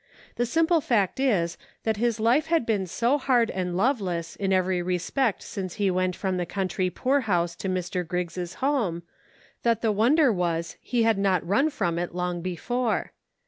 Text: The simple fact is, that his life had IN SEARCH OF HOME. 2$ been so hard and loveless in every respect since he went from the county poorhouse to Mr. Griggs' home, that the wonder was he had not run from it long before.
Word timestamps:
The 0.35 0.47
simple 0.47 0.81
fact 0.81 1.19
is, 1.19 1.59
that 1.83 1.97
his 1.97 2.19
life 2.19 2.47
had 2.47 2.63
IN 2.63 2.63
SEARCH 2.63 2.63
OF 2.63 2.63
HOME. 2.63 2.63
2$ 2.63 2.65
been 2.65 2.87
so 2.87 3.17
hard 3.23 3.51
and 3.51 3.77
loveless 3.77 4.35
in 4.35 4.51
every 4.51 4.81
respect 4.81 5.43
since 5.43 5.75
he 5.75 5.91
went 5.91 6.15
from 6.15 6.37
the 6.37 6.45
county 6.47 6.89
poorhouse 6.89 7.55
to 7.57 7.69
Mr. 7.69 8.07
Griggs' 8.07 8.55
home, 8.55 9.03
that 9.61 9.83
the 9.83 9.91
wonder 9.91 10.33
was 10.33 10.75
he 10.81 11.03
had 11.03 11.19
not 11.19 11.45
run 11.47 11.69
from 11.69 11.99
it 11.99 12.15
long 12.15 12.41
before. 12.41 13.11